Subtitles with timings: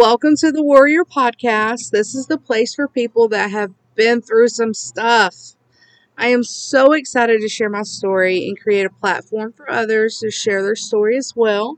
[0.00, 1.90] Welcome to the Warrior Podcast.
[1.90, 5.36] This is the place for people that have been through some stuff.
[6.16, 10.30] I am so excited to share my story and create a platform for others to
[10.30, 11.76] share their story as well.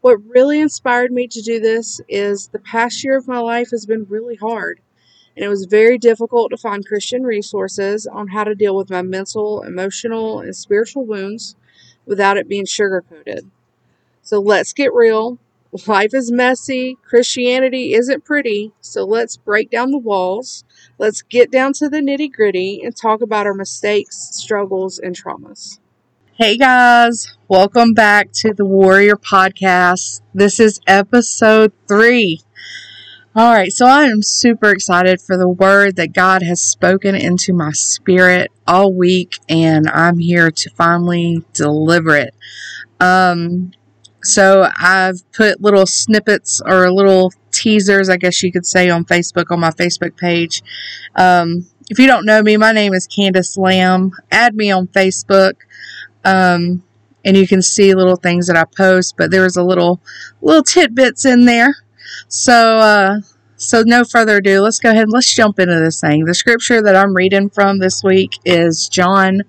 [0.00, 3.86] What really inspired me to do this is the past year of my life has
[3.86, 4.80] been really hard,
[5.36, 9.02] and it was very difficult to find Christian resources on how to deal with my
[9.02, 11.54] mental, emotional, and spiritual wounds
[12.04, 13.48] without it being sugarcoated.
[14.22, 15.38] So let's get real
[15.88, 16.96] Life is messy.
[17.02, 18.70] Christianity isn't pretty.
[18.80, 20.62] So let's break down the walls.
[20.98, 25.80] Let's get down to the nitty gritty and talk about our mistakes, struggles, and traumas.
[26.34, 30.20] Hey guys, welcome back to the Warrior Podcast.
[30.32, 32.40] This is episode three.
[33.34, 37.52] All right, so I am super excited for the word that God has spoken into
[37.52, 42.32] my spirit all week, and I'm here to finally deliver it.
[43.00, 43.72] Um,
[44.24, 49.50] so I've put little snippets or little teasers, I guess you could say, on Facebook,
[49.50, 50.62] on my Facebook page.
[51.14, 54.12] Um, if you don't know me, my name is Candace Lamb.
[54.30, 55.54] Add me on Facebook.
[56.24, 56.82] Um,
[57.22, 60.00] and you can see little things that I post, but there's a little,
[60.40, 61.74] little tidbits in there.
[62.28, 63.20] So, uh,
[63.56, 66.24] so no further ado, let's go ahead and let's jump into this thing.
[66.24, 69.42] The scripture that I'm reading from this week is John,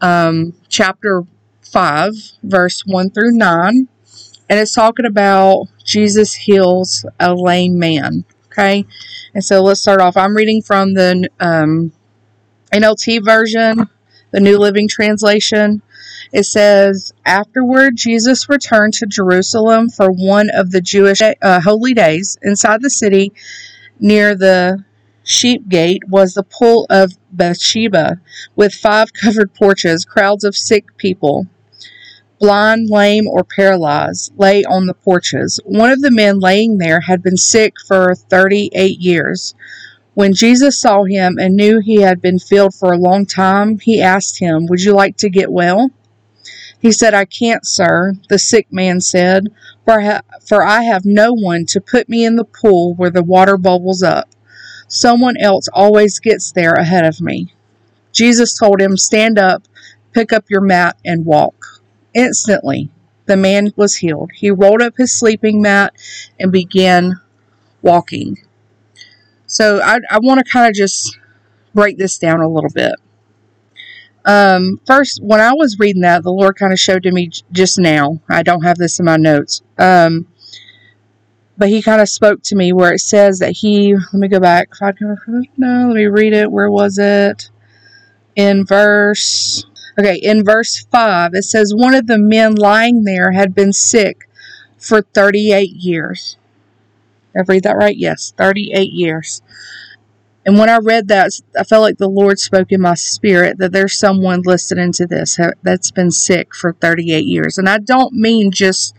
[0.00, 1.24] um, chapter
[1.62, 3.88] 5, verse 1 through 9
[4.48, 8.24] and it's talking about Jesus heals a lame man.
[8.46, 8.86] Okay,
[9.34, 10.16] and so let's start off.
[10.16, 11.92] I'm reading from the um,
[12.72, 13.88] NLT version,
[14.30, 15.82] the New Living Translation.
[16.32, 22.36] It says, Afterward, Jesus returned to Jerusalem for one of the Jewish uh, holy days.
[22.42, 23.32] Inside the city,
[24.00, 24.84] near the
[25.24, 28.20] sheep gate, was the pool of Bethesda,
[28.56, 31.46] with five covered porches, crowds of sick people
[32.38, 35.60] blind, lame, or paralyzed, lay on the porches.
[35.64, 39.54] One of the men laying there had been sick for 38 years.
[40.14, 44.02] When Jesus saw him and knew he had been filled for a long time, he
[44.02, 45.90] asked him, Would you like to get well?
[46.80, 49.48] He said, I can't, sir, the sick man said,
[49.84, 53.22] for, ha- for I have no one to put me in the pool where the
[53.22, 54.28] water bubbles up.
[54.86, 57.52] Someone else always gets there ahead of me.
[58.12, 59.64] Jesus told him, Stand up,
[60.12, 61.77] pick up your mat, and walk.
[62.18, 62.90] Instantly,
[63.26, 64.32] the man was healed.
[64.34, 65.94] He rolled up his sleeping mat
[66.40, 67.20] and began
[67.80, 68.38] walking.
[69.46, 71.16] So I, I want to kind of just
[71.74, 72.94] break this down a little bit.
[74.24, 77.78] Um, first, when I was reading that, the Lord kind of showed to me just
[77.78, 78.20] now.
[78.28, 79.62] I don't have this in my notes.
[79.78, 80.26] Um,
[81.56, 84.40] but he kind of spoke to me where it says that he, let me go
[84.40, 84.70] back.
[84.80, 86.50] No, let me read it.
[86.50, 87.48] Where was it?
[88.34, 89.64] In verse
[89.98, 94.28] Okay, in verse 5, it says, One of the men lying there had been sick
[94.78, 96.36] for 38 years.
[97.34, 97.96] Did I read that right?
[97.96, 99.42] Yes, 38 years.
[100.46, 103.72] And when I read that, I felt like the Lord spoke in my spirit that
[103.72, 107.58] there's someone listening to this that's been sick for 38 years.
[107.58, 108.94] And I don't mean just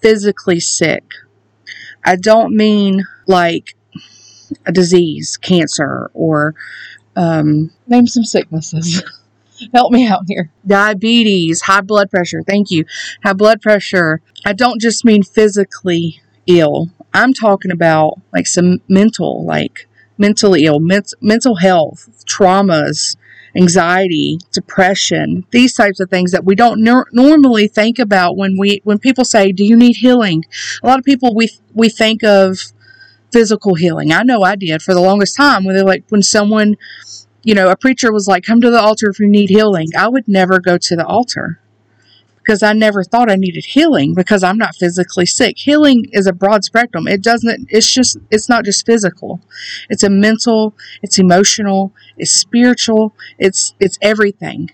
[0.00, 1.04] physically sick,
[2.04, 3.74] I don't mean like
[4.64, 6.54] a disease, cancer, or
[7.16, 9.02] um, name some sicknesses.
[9.74, 10.50] Help me out here.
[10.66, 12.42] Diabetes, high blood pressure.
[12.42, 12.84] Thank you.
[13.22, 14.20] High blood pressure.
[14.44, 16.90] I don't just mean physically ill.
[17.14, 23.16] I'm talking about like some mental, like mentally ill, mental health, traumas,
[23.56, 28.80] anxiety, depression, these types of things that we don't nor- normally think about when we
[28.84, 30.44] when people say, "Do you need healing?"
[30.82, 32.58] A lot of people we we think of
[33.32, 34.12] physical healing.
[34.12, 36.76] I know I did for the longest time when they're like when someone
[37.46, 39.86] you know, a preacher was like, come to the altar if you need healing.
[39.96, 41.60] I would never go to the altar
[42.38, 45.56] because I never thought I needed healing because I'm not physically sick.
[45.56, 47.06] Healing is a broad spectrum.
[47.06, 49.40] It doesn't, it's just, it's not just physical.
[49.88, 54.72] It's a mental, it's emotional, it's spiritual, it's, it's everything.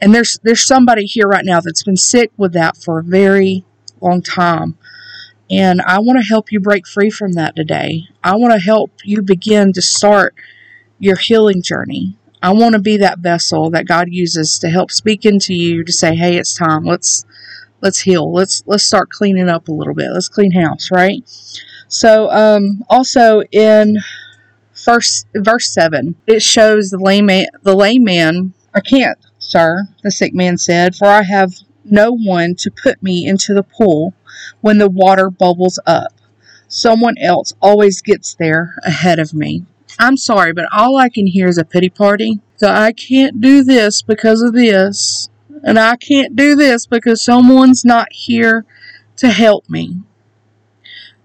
[0.00, 3.66] And there's, there's somebody here right now that's been sick with that for a very
[4.00, 4.78] long time.
[5.50, 8.04] And I want to help you break free from that today.
[8.22, 10.34] I want to help you begin to start
[11.04, 12.16] your healing journey.
[12.42, 15.92] I want to be that vessel that God uses to help speak into you to
[15.92, 16.84] say, "Hey, it's time.
[16.84, 17.24] Let's
[17.82, 18.32] let's heal.
[18.32, 20.10] Let's let's start cleaning up a little bit.
[20.12, 21.22] Let's clean house, right?"
[21.88, 23.98] So, um, also in
[24.72, 28.54] first verse seven, it shows the lame man, the lame man.
[28.74, 31.54] I can't, sir, the sick man said, for I have
[31.84, 34.14] no one to put me into the pool
[34.62, 36.12] when the water bubbles up.
[36.66, 39.64] Someone else always gets there ahead of me.
[39.98, 42.40] I'm sorry, but all I can hear is a pity party.
[42.56, 45.28] So I can't do this because of this.
[45.62, 48.64] And I can't do this because someone's not here
[49.16, 49.98] to help me.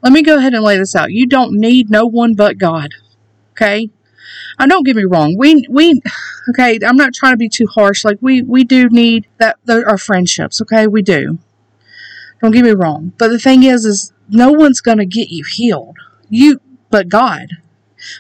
[0.02, 1.12] Let me go ahead and lay this out.
[1.12, 2.92] You don't need no one but God.
[3.52, 3.90] Okay?
[4.58, 5.36] I don't get me wrong.
[5.38, 6.02] We we
[6.50, 8.06] okay, I'm not trying to be too harsh.
[8.06, 10.88] Like we we do need that our friendships, okay?
[10.88, 11.40] We do.
[12.42, 13.14] Don't get me wrong.
[13.18, 15.98] But the thing is is no one's going to get you healed.
[16.30, 17.58] You but God.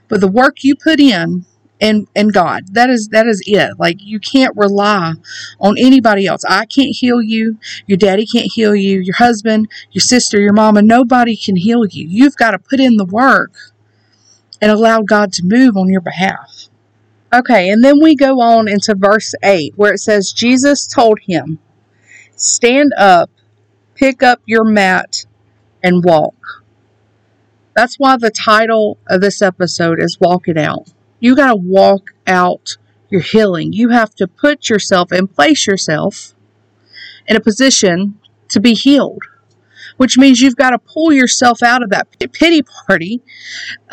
[0.07, 1.45] But the work you put in
[1.81, 2.73] and and God.
[2.73, 3.79] That is that is it.
[3.79, 5.13] Like you can't rely
[5.59, 6.43] on anybody else.
[6.47, 7.57] I can't heal you.
[7.87, 8.99] Your daddy can't heal you.
[8.99, 12.07] Your husband, your sister, your mama, nobody can heal you.
[12.07, 13.53] You've got to put in the work
[14.61, 16.67] and allow God to move on your behalf.
[17.33, 21.59] Okay, and then we go on into verse 8 where it says Jesus told him,
[22.35, 23.29] "Stand up,
[23.95, 25.25] pick up your mat
[25.83, 26.58] and walk."
[27.79, 30.91] That's why the title of this episode is Walk It Out
[31.21, 32.75] you got to walk out
[33.09, 33.71] your healing.
[33.71, 36.33] You have to put yourself and place yourself
[37.25, 39.23] in a position to be healed,
[39.95, 43.21] which means you've got to pull yourself out of that pity party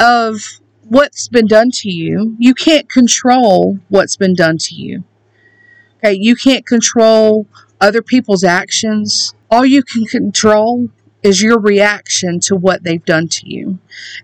[0.00, 0.41] of
[0.88, 2.35] what's been done to you.
[2.41, 5.05] You can't control what's been done to you.
[5.99, 7.47] Okay, you can't control
[7.81, 9.33] other people's actions.
[9.49, 10.88] All you can control
[11.26, 13.78] is your reaction to what they've done to you.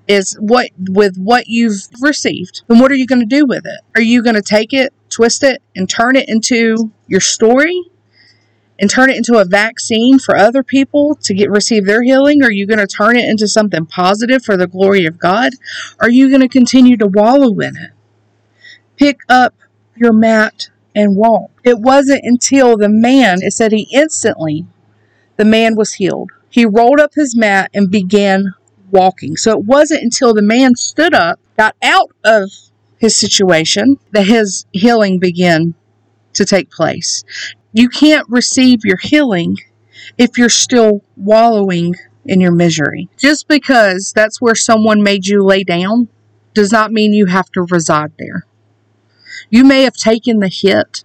[0.07, 2.63] Is what with what you've received.
[2.69, 3.81] And what are you going to do with it?
[3.97, 7.83] Are you going to take it twist it and turn it into your story?
[8.79, 12.43] And turn it into a vaccine for other people to get receive their healing?
[12.43, 15.53] Are you going to turn it into something positive for the glory of god?
[16.01, 17.91] Are you going to continue to wallow in it?
[18.97, 19.55] Pick up
[19.95, 21.51] your mat and walk.
[21.63, 24.67] It wasn't until the man it said he instantly
[25.37, 28.53] the man was healed he rolled up his mat and began
[28.91, 29.39] walking.
[29.39, 32.51] So it wasn't until the man stood up, got out of
[32.99, 35.75] his situation, that his healing began
[36.35, 37.25] to take place.
[37.73, 39.57] You can't receive your healing
[40.19, 41.95] if you're still wallowing
[42.27, 43.09] in your misery.
[43.17, 46.09] Just because that's where someone made you lay down
[46.53, 48.45] does not mean you have to reside there.
[49.49, 51.03] You may have taken the hit.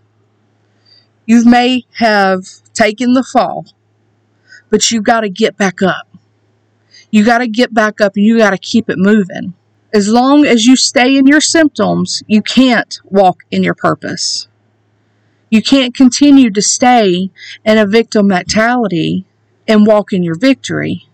[1.25, 3.65] You may have taken the fall
[4.69, 6.07] but you got to get back up.
[7.11, 9.53] You got to get back up and you got to keep it moving.
[9.93, 14.47] As long as you stay in your symptoms, you can't walk in your purpose.
[15.49, 17.29] You can't continue to stay
[17.63, 19.25] in a victim mentality
[19.67, 21.07] and walk in your victory.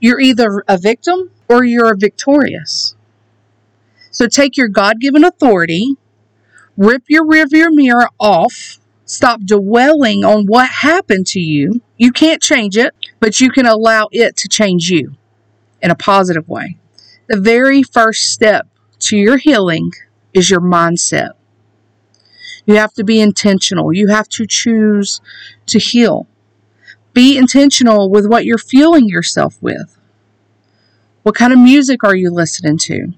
[0.00, 2.94] You're either a victim or you're victorious.
[4.10, 5.96] So take your God given authority,
[6.76, 8.77] rip your rearview mirror off,
[9.08, 11.80] Stop dwelling on what happened to you.
[11.96, 15.16] You can't change it, but you can allow it to change you
[15.80, 16.76] in a positive way.
[17.26, 18.68] The very first step
[18.98, 19.92] to your healing
[20.34, 21.30] is your mindset.
[22.66, 23.94] You have to be intentional.
[23.94, 25.22] You have to choose
[25.68, 26.26] to heal.
[27.14, 29.98] Be intentional with what you're fueling yourself with.
[31.22, 33.14] What kind of music are you listening to?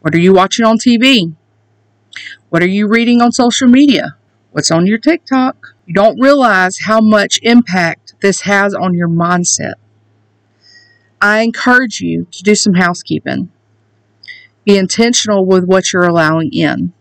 [0.00, 1.34] What are you watching on TV?
[2.48, 4.16] What are you reading on social media?
[4.52, 5.74] What's on your TikTok.
[5.86, 9.74] You don't realize how much impact this has on your mindset.
[11.20, 13.50] I encourage you to do some housekeeping.
[14.64, 16.92] Be intentional with what you're allowing in.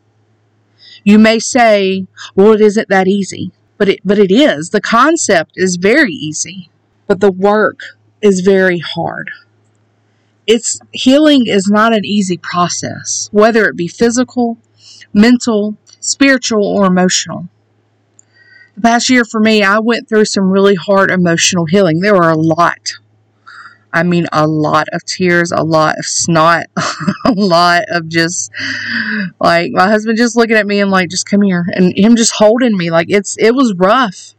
[1.03, 2.05] You may say,
[2.35, 4.69] well, it isn't that easy, but it, but it is.
[4.69, 6.69] The concept is very easy,
[7.07, 7.81] but the work
[8.21, 9.31] is very hard.
[10.47, 14.57] It's healing is not an easy process, whether it be physical,
[15.13, 15.77] mental,
[16.07, 17.47] spiritual, or emotional.
[18.76, 21.99] The past year for me, I went through some really hard emotional healing.
[21.99, 22.94] There were a lot.
[23.92, 26.68] I mean, a lot of tears, a lot of snot,
[27.26, 28.52] a lot of just
[29.40, 32.33] like my husband just looking at me and like, just come here, and him just
[32.33, 32.92] holding me.
[32.92, 34.35] Like it's it was rough.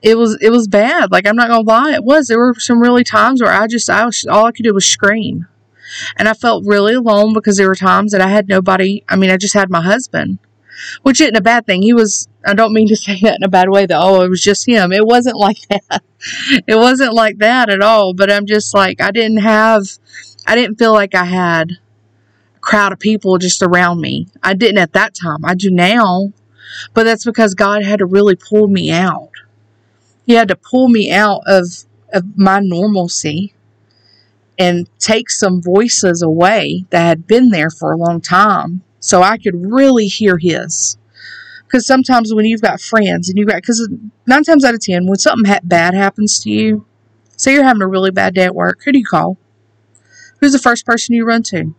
[0.00, 1.10] It was it was bad.
[1.10, 2.28] Like I'm not gonna lie, it was.
[2.28, 4.86] There were some really times where I just I was all I could do was
[4.86, 5.48] scream,
[6.16, 9.02] and I felt really alone because there were times that I had nobody.
[9.08, 10.38] I mean, I just had my husband
[11.02, 11.82] which isn't a bad thing.
[11.82, 14.00] He was, I don't mean to say that in a bad way, though.
[14.00, 14.92] Oh, it was just him.
[14.92, 16.02] It wasn't like that.
[16.66, 18.14] It wasn't like that at all.
[18.14, 19.84] But I'm just like, I didn't have,
[20.46, 21.72] I didn't feel like I had
[22.56, 24.28] a crowd of people just around me.
[24.42, 25.44] I didn't at that time.
[25.44, 26.32] I do now.
[26.94, 29.30] But that's because God had to really pull me out.
[30.26, 31.66] He had to pull me out of,
[32.12, 33.54] of my normalcy
[34.58, 39.36] and take some voices away that had been there for a long time so I
[39.36, 40.96] could really hear his.
[41.66, 43.88] Because sometimes when you've got friends and you've got, because
[44.26, 46.86] nine times out of ten, when something ha- bad happens to you,
[47.36, 49.36] say you're having a really bad day at work, who do you call?
[50.40, 51.74] Who's the first person you run to?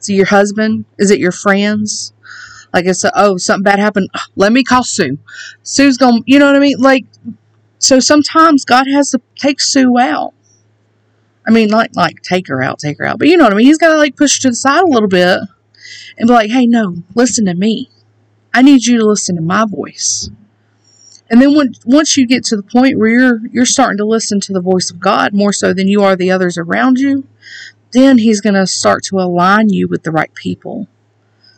[0.00, 0.86] Is it your husband?
[0.98, 2.12] Is it your friends?
[2.72, 4.10] Like it's a, oh something bad happened.
[4.14, 5.18] Ah, let me call Sue.
[5.62, 6.78] Sue's gonna, You know what I mean?
[6.78, 7.06] Like
[7.78, 10.34] so sometimes God has to take Sue out
[11.46, 13.18] I mean, like, like take her out, take her out.
[13.18, 13.66] But you know what I mean?
[13.66, 15.40] He's got to like push to the side a little bit
[16.16, 17.90] and be like, hey, no, listen to me.
[18.52, 20.30] I need you to listen to my voice.
[21.30, 24.40] And then when, once you get to the point where you're you're starting to listen
[24.40, 27.26] to the voice of God more so than you are the others around you,
[27.92, 30.86] then he's going to start to align you with the right people,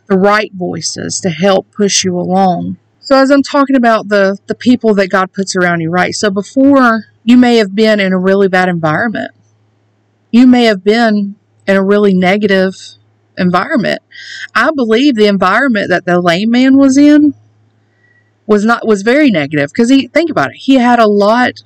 [0.07, 2.77] the right voices to help push you along.
[3.01, 6.15] So as I'm talking about the the people that God puts around you, right?
[6.15, 9.31] So before you may have been in a really bad environment.
[10.31, 11.35] You may have been
[11.67, 12.77] in a really negative
[13.37, 14.01] environment.
[14.55, 17.33] I believe the environment that the lame man was in
[18.45, 20.57] was not was very negative because he think about it.
[20.57, 21.63] He had a lot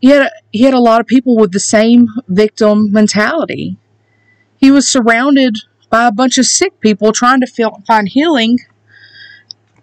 [0.00, 3.78] he had he had a lot of people with the same victim mentality.
[4.56, 5.56] He was surrounded
[5.90, 8.58] by a bunch of sick people trying to feel, find healing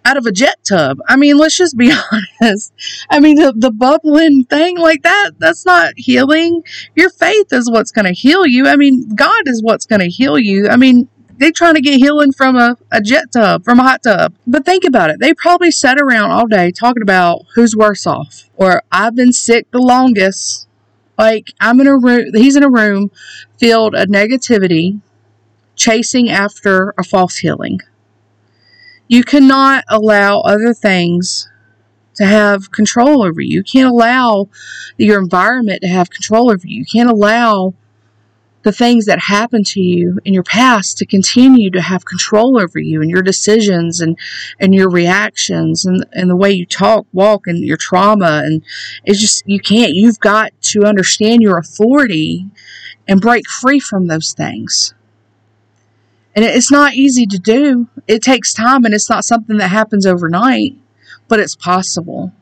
[0.04, 0.98] out of a jet tub.
[1.08, 1.92] I mean, let's just be
[2.40, 2.72] honest.
[3.10, 6.62] I mean, the, the bubbling thing like that, that's not healing.
[6.94, 8.66] Your faith is what's going to heal you.
[8.66, 10.68] I mean, God is what's going to heal you.
[10.68, 11.08] I mean,
[11.38, 14.34] they're trying to get healing from a, a jet tub, from a hot tub.
[14.46, 15.18] But think about it.
[15.20, 19.70] They probably sat around all day talking about who's worse off, or I've been sick
[19.70, 20.68] the longest.
[21.18, 23.10] Like, I'm in a room, he's in a room
[23.58, 25.00] filled of negativity,
[25.76, 27.80] chasing after a false healing.
[29.08, 31.48] You cannot allow other things
[32.14, 33.56] to have control over you.
[33.56, 34.48] You can't allow
[34.96, 36.80] your environment to have control over you.
[36.80, 37.74] You can't allow
[38.62, 42.78] the things that happened to you in your past to continue to have control over
[42.78, 44.18] you and your decisions and,
[44.58, 48.42] and your reactions and, and the way you talk, walk and your trauma.
[48.42, 48.62] And
[49.04, 52.46] it's just, you can't, you've got to understand your authority
[53.06, 54.94] and break free from those things.
[56.34, 57.88] And it's not easy to do.
[58.08, 60.76] It takes time and it's not something that happens overnight,
[61.28, 62.32] but it's possible.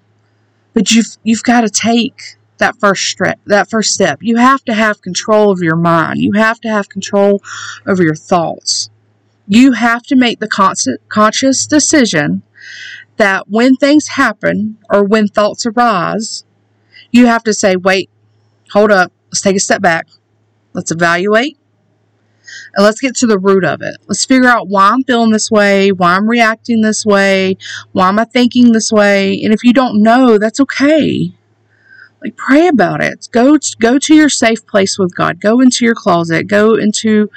[0.73, 4.21] But you've you've got to take that first step that first step.
[4.23, 6.21] You have to have control of your mind.
[6.21, 7.43] You have to have control
[7.87, 8.89] over your thoughts.
[9.47, 10.49] You have to make the
[11.09, 12.43] conscious decision
[13.19, 16.45] that when things happen or when thoughts arise,
[17.11, 18.09] you have to say, wait,
[18.71, 20.09] hold up, let's take a step back.
[20.73, 21.59] Let's evaluate
[22.75, 23.97] and let's get to the root of it.
[24.09, 27.57] Let's figure out why I'm feeling this way, why I'm reacting this way,
[27.93, 29.41] why am I thinking this way.
[29.43, 31.33] And if you don't know, that's okay.
[32.23, 33.29] Like pray about it.
[33.33, 35.41] Go go to your safe place with God.
[35.41, 36.47] Go into your closet.
[36.47, 37.31] Go into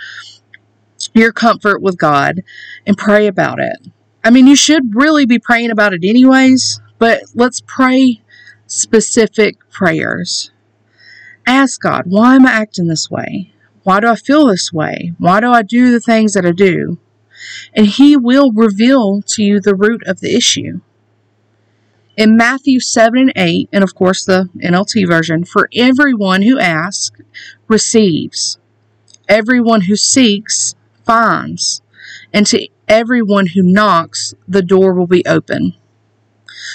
[1.13, 2.43] your comfort with God
[2.85, 3.77] and pray about it.
[4.23, 8.21] I mean, you should really be praying about it anyways, but let's pray
[8.67, 10.51] specific prayers.
[11.47, 13.51] Ask God, why am I acting this way?
[13.85, 15.13] Why do I feel this way?
[15.19, 16.97] Why do I do the things that I do?
[17.75, 20.81] And He will reveal to you the root of the issue.
[22.17, 27.21] In Matthew 7 and 8, and of course the NLT version, for everyone who asks
[27.67, 28.57] receives,
[29.29, 30.73] everyone who seeks
[31.03, 31.83] finds,
[32.33, 35.75] and to everyone who knocks, the door will be open.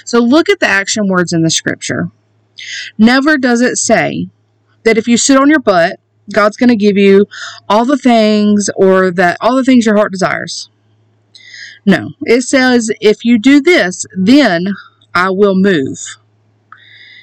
[0.05, 2.13] So look at the action words in the scripture.
[2.97, 4.29] Never does it say
[4.85, 5.99] that if you sit on your butt
[6.33, 7.27] God's going to give you
[7.69, 10.69] all the things or that all the things your heart desires.
[11.87, 14.67] No, it says if you do this, then
[15.15, 15.99] I will move.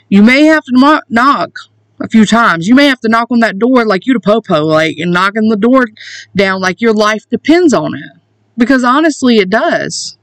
[0.10, 1.52] You may have to knock
[2.00, 2.68] a few times.
[2.68, 5.50] You may have to knock on that door like you to popo, like and knocking
[5.50, 5.88] the door
[6.36, 8.12] down like your life depends on it.
[8.58, 10.17] Because honestly, it does.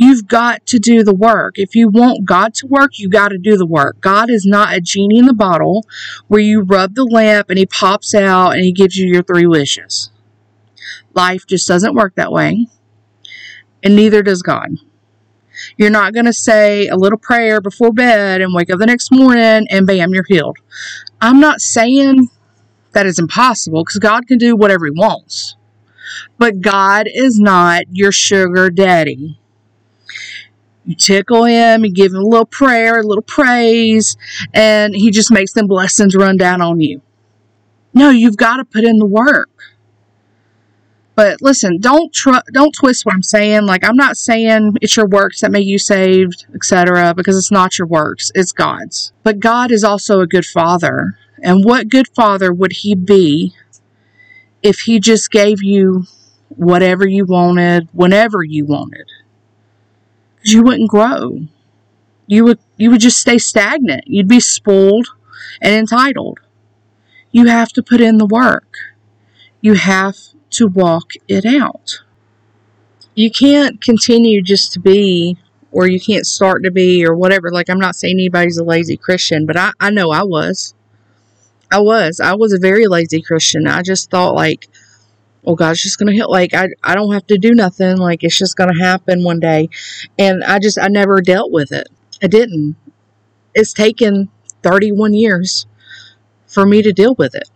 [0.00, 1.58] You've got to do the work.
[1.58, 4.00] If you want God to work, you got to do the work.
[4.00, 5.84] God is not a genie in the bottle
[6.26, 9.46] where you rub the lamp and he pops out and he gives you your three
[9.46, 10.10] wishes.
[11.12, 12.66] Life just doesn't work that way,
[13.82, 14.70] and neither does God.
[15.76, 19.12] You're not going to say a little prayer before bed and wake up the next
[19.12, 20.56] morning and bam, you're healed.
[21.20, 22.30] I'm not saying
[22.92, 25.56] that is impossible because God can do whatever He wants.
[26.38, 29.39] But God is not your sugar daddy.
[30.84, 34.16] You tickle him, you give him a little prayer, a little praise,
[34.54, 37.02] and he just makes them blessings run down on you.
[37.92, 39.50] No, you've got to put in the work.
[41.20, 43.66] But listen, don't tr- don't twist what I'm saying.
[43.66, 47.12] Like I'm not saying it's your works that make you saved, etc.
[47.14, 49.12] Because it's not your works; it's God's.
[49.22, 53.54] But God is also a good Father, and what good Father would He be
[54.62, 56.04] if He just gave you
[56.48, 59.10] whatever you wanted, whenever you wanted?
[60.42, 61.40] You wouldn't grow.
[62.26, 64.04] You would you would just stay stagnant.
[64.06, 65.08] You'd be spoiled
[65.60, 66.38] and entitled.
[67.32, 68.72] You have to put in the work.
[69.60, 70.16] You have
[70.50, 72.00] to walk it out.
[73.14, 75.38] You can't continue just to be
[75.72, 77.50] or you can't start to be or whatever.
[77.50, 80.74] Like I'm not saying anybody's a lazy Christian, but I, I know I was.
[81.70, 82.20] I was.
[82.20, 83.66] I was a very lazy Christian.
[83.66, 84.68] I just thought like,
[85.42, 86.28] Oh well, God's just gonna hit.
[86.28, 87.96] Like I, I don't have to do nothing.
[87.96, 89.68] Like it's just gonna happen one day,
[90.18, 91.88] and I just I never dealt with it.
[92.22, 92.76] I didn't.
[93.54, 94.28] It's taken
[94.62, 95.66] 31 years
[96.46, 97.48] for me to deal with it.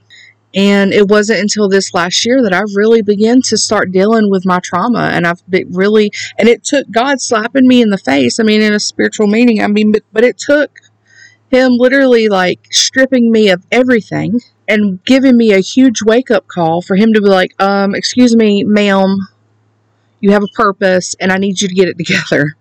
[0.55, 4.47] And it wasn't until this last year that I really began to start dealing with
[4.47, 5.11] my trauma.
[5.13, 8.39] And I've been really, and it took God slapping me in the face.
[8.39, 10.79] I mean, in a spiritual meaning, I mean, but, but it took
[11.55, 16.83] Him literally like stripping me of everything and giving me a huge wake up call
[16.83, 19.19] for Him to be like, um, excuse me, ma'am,
[20.25, 22.57] you have a purpose and I need you to get it together.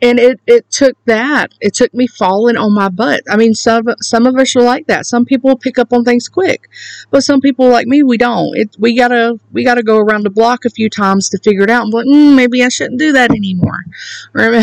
[0.00, 1.52] And it, it took that.
[1.60, 3.22] It took me falling on my butt.
[3.28, 5.06] I mean, some, some of us are like that.
[5.06, 6.68] Some people pick up on things quick,
[7.10, 8.56] but some people like me, we don't.
[8.56, 11.70] It, we gotta, we gotta go around the block a few times to figure it
[11.70, 13.84] out and like, mm, maybe I shouldn't do that anymore.
[14.32, 14.62] Or,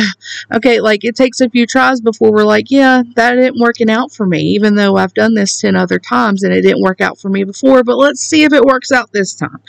[0.53, 0.79] okay.
[0.79, 4.25] Like it takes a few tries before we're like, yeah, that isn't working out for
[4.25, 7.29] me, even though I've done this 10 other times and it didn't work out for
[7.29, 9.59] me before, but let's see if it works out this time.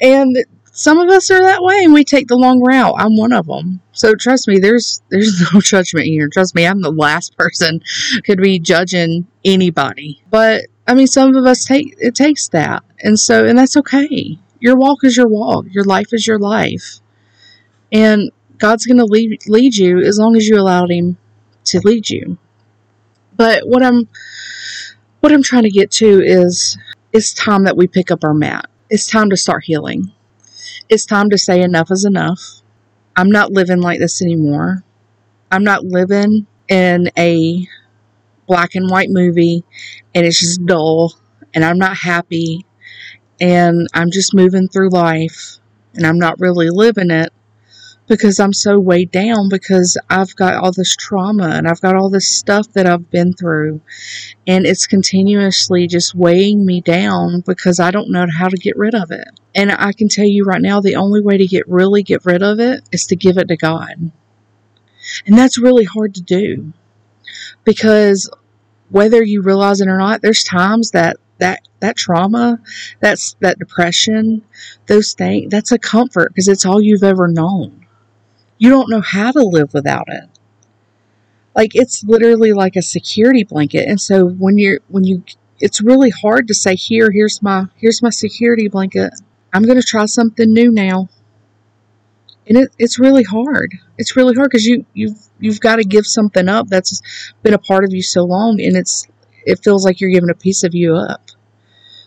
[0.00, 0.36] And
[0.76, 2.96] some of us are that way and we take the long route.
[2.98, 3.80] I'm one of them.
[3.92, 6.28] So trust me, there's there's no judgment here.
[6.28, 7.80] Trust me, I'm the last person
[8.24, 10.22] could be judging anybody.
[10.30, 14.38] But I mean, some of us take it takes that, and so and that's okay.
[14.60, 15.64] Your walk is your walk.
[15.70, 17.00] Your life is your life,
[17.90, 21.16] and God's going to lead lead you as long as you allowed Him
[21.64, 22.36] to lead you.
[23.34, 24.08] But what I'm
[25.20, 26.76] what I'm trying to get to is
[27.14, 28.68] it's time that we pick up our mat.
[28.90, 30.12] It's time to start healing
[30.88, 32.62] it's time to say enough is enough.
[33.16, 34.84] I'm not living like this anymore.
[35.50, 37.66] I'm not living in a
[38.46, 39.64] black and white movie
[40.14, 41.14] and it's just dull
[41.54, 42.64] and I'm not happy
[43.40, 45.58] and I'm just moving through life
[45.94, 47.32] and I'm not really living it
[48.06, 52.08] because I'm so weighed down because I've got all this trauma and I've got all
[52.08, 53.80] this stuff that I've been through.
[54.46, 58.94] And it's continuously just weighing me down because I don't know how to get rid
[58.94, 59.28] of it.
[59.54, 62.42] And I can tell you right now, the only way to get really get rid
[62.42, 64.12] of it is to give it to God.
[65.26, 66.72] And that's really hard to do
[67.64, 68.30] because
[68.90, 72.60] whether you realize it or not, there's times that that that trauma,
[73.00, 74.42] that's that depression,
[74.86, 77.85] those things, that's a comfort because it's all you've ever known
[78.58, 80.28] you don't know how to live without it.
[81.54, 83.88] Like it's literally like a security blanket.
[83.88, 85.24] And so when you're when you
[85.58, 89.12] it's really hard to say here here's my here's my security blanket.
[89.52, 91.08] I'm going to try something new now.
[92.46, 93.72] And it, it's really hard.
[93.98, 97.00] It's really hard because you you've you've got to give something up that's
[97.42, 99.06] been a part of you so long and it's
[99.46, 101.30] it feels like you're giving a piece of you up.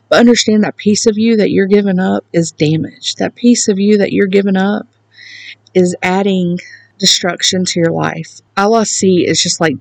[0.09, 3.17] But understand that piece of you that you're giving up is damaged.
[3.17, 4.87] That piece of you that you're giving up
[5.73, 6.59] is adding
[6.97, 8.41] destruction to your life.
[8.57, 9.77] All I see is just like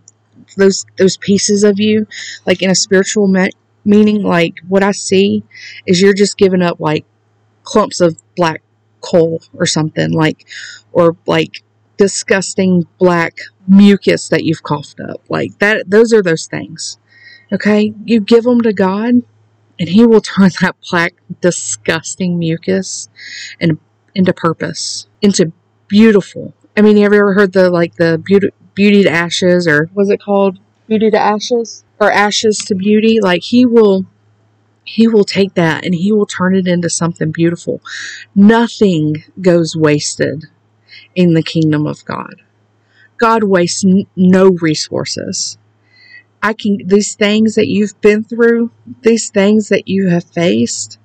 [0.57, 2.07] those those pieces of you,
[2.47, 3.51] like in a spiritual me-
[3.85, 4.23] meaning.
[4.23, 5.43] Like what I see
[5.87, 7.05] is you're just giving up like
[7.65, 8.63] clumps of black
[9.01, 10.47] coal or something, like
[10.93, 11.63] or like
[11.97, 15.21] disgusting black mucus that you've coughed up.
[15.29, 15.91] Like that.
[15.91, 16.99] Those are those things.
[17.53, 19.23] Okay, you give them to God,
[19.79, 23.09] and He will turn that black, disgusting mucus
[23.61, 23.79] and
[24.15, 25.53] into purpose, into
[25.89, 26.55] beautiful.
[26.77, 30.11] I mean, have you ever heard the like the beauty beauty to ashes or was
[30.11, 33.21] it called beauty to ashes or ashes to beauty?
[33.21, 34.07] Like he will
[34.85, 37.81] he will take that and he will turn it into something beautiful.
[38.35, 40.45] Nothing goes wasted
[41.15, 42.43] in the kingdom of God.
[43.19, 45.59] God wastes n- no resources.
[46.43, 48.71] I can, these things that you've been through,
[49.03, 50.98] these things that you have faced,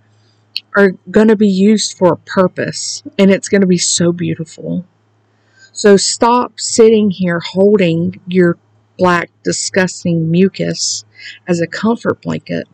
[0.76, 4.86] are going to be used for a purpose and it's going to be so beautiful.
[5.72, 8.58] So stop sitting here holding your
[8.98, 11.04] black, disgusting mucus
[11.48, 12.68] as a comfort blanket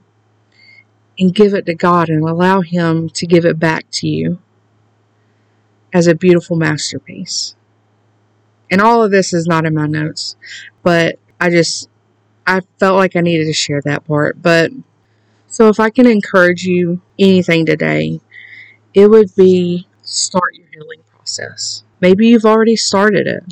[1.17, 4.39] and give it to God and allow Him to give it back to you
[5.93, 7.55] as a beautiful masterpiece.
[8.71, 10.35] And all of this is not in my notes,
[10.83, 11.89] but I just,
[12.45, 14.41] I felt like I needed to share that part.
[14.41, 14.71] But
[15.49, 18.21] so if I can encourage you anything today,
[18.93, 21.83] it would be start your healing process.
[21.99, 23.43] Maybe you've already started it.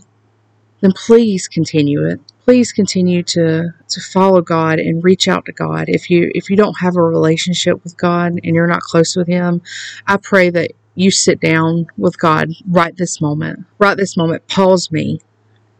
[0.82, 2.20] Then please continue it.
[2.46, 5.86] Please continue to, to follow God and reach out to God.
[5.90, 9.28] If you if you don't have a relationship with God and you're not close with
[9.28, 9.62] him,
[10.06, 13.66] I pray that you sit down with God right this moment.
[13.80, 15.20] Right this moment, pause me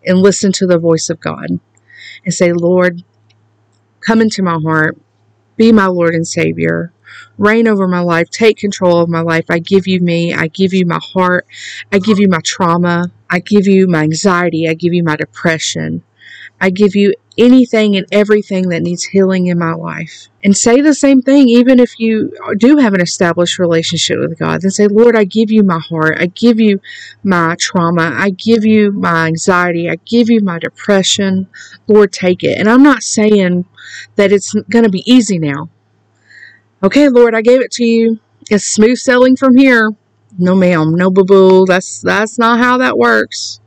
[0.06, 1.60] and listen to the voice of God
[2.26, 3.04] and say, Lord,
[4.02, 4.98] come into my heart
[5.58, 6.94] be my Lord and Savior.
[7.38, 8.30] Reign over my life.
[8.30, 9.46] Take control of my life.
[9.50, 10.34] I give you me.
[10.34, 11.46] I give you my heart.
[11.92, 13.12] I give you my trauma.
[13.30, 14.68] I give you my anxiety.
[14.68, 16.04] I give you my depression.
[16.62, 20.28] I give you anything and everything that needs healing in my life.
[20.44, 24.62] And say the same thing, even if you do have an established relationship with God.
[24.62, 26.18] Then say, Lord, I give you my heart.
[26.20, 26.80] I give you
[27.24, 28.14] my trauma.
[28.16, 29.90] I give you my anxiety.
[29.90, 31.48] I give you my depression.
[31.88, 32.58] Lord, take it.
[32.58, 33.66] And I'm not saying
[34.16, 35.70] that it's going to be easy now.
[36.84, 38.20] Okay, Lord, I gave it to you.
[38.50, 39.92] It's smooth sailing from here.
[40.38, 40.96] No, ma'am.
[40.96, 41.66] No, boo boo.
[41.66, 43.60] That's that's not how that works.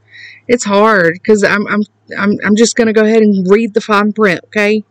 [0.51, 1.83] It's hard because I'm I'm
[2.19, 4.41] I'm I'm just gonna go ahead and read the fine print.
[4.47, 4.83] Okay,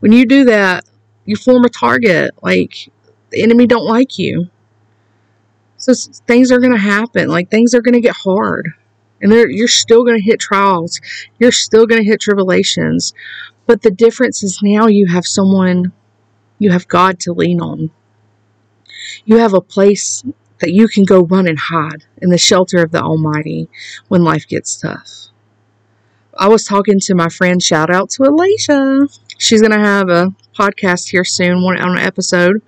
[0.00, 0.84] when you do that,
[1.26, 2.32] you form a target.
[2.42, 2.74] Like
[3.30, 4.50] the enemy don't like you.
[5.76, 5.94] So
[6.26, 7.28] things are gonna happen.
[7.28, 8.74] Like things are gonna get hard,
[9.22, 11.00] and you're still gonna hit trials.
[11.38, 13.14] You're still gonna hit tribulations.
[13.64, 15.92] But the difference is now you have someone,
[16.58, 17.90] you have God to lean on.
[19.24, 20.24] You have a place
[20.60, 23.68] that you can go run and hide in the shelter of the Almighty
[24.08, 25.28] when life gets tough.
[26.38, 29.08] I was talking to my friend, shout out to Alicia.
[29.38, 32.62] She's going to have a podcast here soon, one on an episode.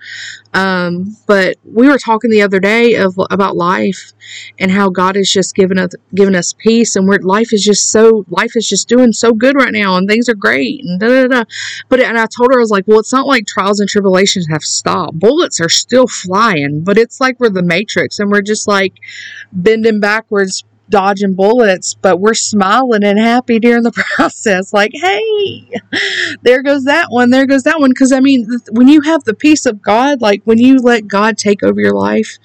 [0.54, 4.12] Um, but we were talking the other day of about life
[4.58, 7.90] and how God has just given us given us peace, and where life is just
[7.90, 11.08] so life is just doing so good right now, and things are great, and da
[11.08, 11.44] da da.
[11.88, 14.46] But and I told her I was like, well, it's not like trials and tribulations
[14.50, 15.18] have stopped.
[15.18, 18.94] Bullets are still flying, but it's like we're the Matrix, and we're just like
[19.52, 24.72] bending backwards dodging bullets, but we're smiling and happy during the process.
[24.72, 25.70] Like, hey,
[26.42, 27.90] there goes that one, there goes that one.
[27.90, 31.38] Because, I mean, when you have the peace of God, like when you let God
[31.38, 32.38] take over your life,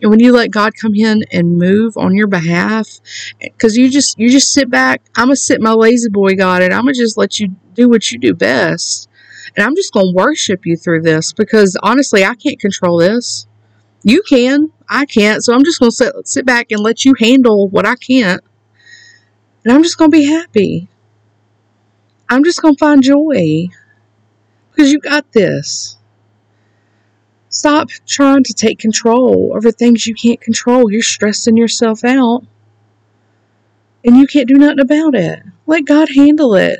[0.00, 3.00] and when you let God come in and move on your behalf,
[3.40, 5.02] eh, because you just you just sit back.
[5.16, 8.18] I'm gonna sit my La-Z-Boy God, and I'm gonna just let you do what you
[8.18, 9.08] do best,
[9.56, 13.46] and I'm just gonna worship you through this because honestly, I can't control this.
[14.06, 14.70] You can.
[14.88, 15.42] I can't.
[15.42, 18.40] So I'm just going to sit, sit back and let you handle what I can't.
[19.64, 20.88] And I'm just going to be happy.
[22.28, 23.66] I'm just going to find joy.
[24.70, 25.98] Because you got this.
[27.48, 30.88] Stop trying to take control over things you can't control.
[30.88, 32.44] You're stressing yourself out.
[34.04, 35.42] And you can't do nothing about it.
[35.66, 36.78] Let God handle it.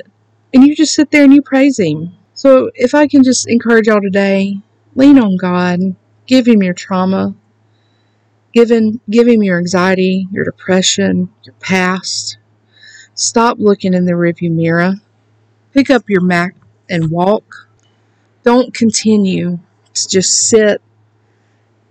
[0.53, 2.15] And you just sit there and you praise Him.
[2.35, 4.59] So if I can just encourage y'all today,
[4.95, 7.35] lean on God Give him your trauma.
[8.53, 12.37] Give him, give him your anxiety, your depression, your past.
[13.15, 14.95] Stop looking in the rearview mirror.
[15.73, 16.51] Pick up your mat
[16.89, 17.69] and walk.
[18.43, 19.59] Don't continue
[19.93, 20.81] to just sit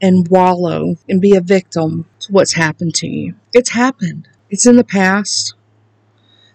[0.03, 3.35] and wallow and be a victim to what's happened to you.
[3.55, 4.29] It's happened.
[4.51, 5.55] It's in the past.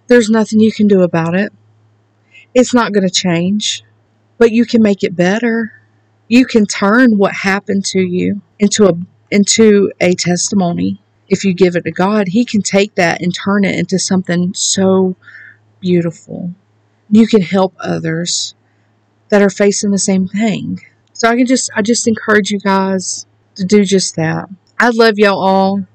[0.07, 1.51] There's nothing you can do about it.
[2.53, 3.83] It's not going to change,
[4.37, 5.80] but you can make it better
[6.31, 8.93] you can turn what happened to you into a
[9.31, 12.29] into a testimony if you give it to God.
[12.29, 15.17] He can take that and turn it into something so
[15.81, 16.53] beautiful.
[17.09, 18.55] You can help others
[19.27, 20.79] that are facing the same thing.
[21.11, 24.47] So I can just I just encourage you guys to do just that.
[24.79, 25.85] I love y'all all.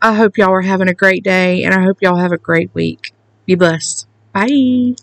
[0.00, 2.70] I hope y'all are having a great day and I hope y'all have a great
[2.74, 3.12] week.
[3.44, 4.06] Be blessed.
[4.32, 4.94] Bye.